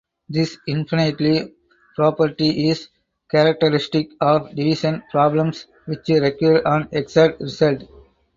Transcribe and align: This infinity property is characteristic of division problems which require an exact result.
This 0.27 0.57
infinity 0.65 1.53
property 1.95 2.69
is 2.71 2.87
characteristic 3.29 4.09
of 4.19 4.49
division 4.55 5.03
problems 5.11 5.67
which 5.85 6.09
require 6.09 6.63
an 6.67 6.87
exact 6.91 7.39
result. 7.39 7.83